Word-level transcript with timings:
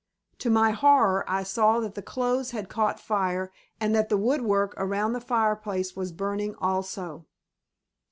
To 0.39 0.49
my 0.49 0.71
horror 0.71 1.23
I 1.27 1.43
saw 1.43 1.79
that 1.81 1.93
the 1.93 2.01
clothes 2.01 2.49
had 2.49 2.69
caught 2.69 2.99
fire 2.99 3.51
and 3.79 3.93
that 3.93 4.09
the 4.09 4.17
wood 4.17 4.41
work 4.41 4.73
around 4.77 5.13
the 5.13 5.21
fireplace 5.21 5.95
was 5.95 6.11
burning 6.11 6.55
also. 6.55 7.27